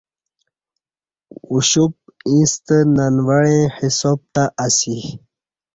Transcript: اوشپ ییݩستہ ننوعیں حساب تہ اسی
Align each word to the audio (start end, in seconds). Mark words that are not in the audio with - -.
اوشپ 1.49 1.93
ییݩستہ 2.31 2.77
ننوعیں 2.95 3.65
حساب 3.77 4.19
تہ 4.33 4.43
اسی 4.65 4.97